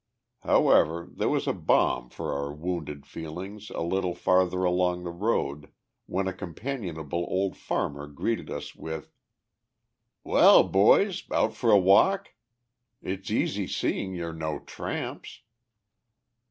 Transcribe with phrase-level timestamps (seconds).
[0.39, 5.71] However, there was balm for our wounded feelings a little farther along the road,
[6.07, 9.13] when a companionable old farmer greeted us with:
[10.23, 11.25] "Well, boys!
[11.31, 12.33] out for a walk?
[13.03, 15.43] It's easy seeing you're no tramps."